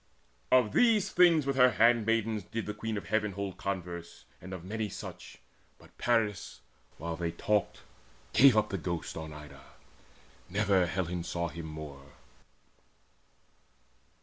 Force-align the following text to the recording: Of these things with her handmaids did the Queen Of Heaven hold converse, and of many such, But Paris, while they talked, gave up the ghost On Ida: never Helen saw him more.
Of 0.51 0.71
these 0.73 1.11
things 1.11 1.45
with 1.45 1.57
her 1.57 1.73
handmaids 1.73 2.43
did 2.45 2.65
the 2.65 2.73
Queen 2.73 2.97
Of 2.97 3.09
Heaven 3.09 3.33
hold 3.33 3.57
converse, 3.57 4.25
and 4.41 4.51
of 4.51 4.63
many 4.63 4.89
such, 4.89 5.37
But 5.77 5.95
Paris, 5.99 6.61
while 6.97 7.15
they 7.15 7.29
talked, 7.31 7.81
gave 8.33 8.57
up 8.57 8.69
the 8.69 8.79
ghost 8.79 9.15
On 9.15 9.31
Ida: 9.31 9.61
never 10.49 10.87
Helen 10.87 11.23
saw 11.23 11.49
him 11.49 11.67
more. 11.67 12.13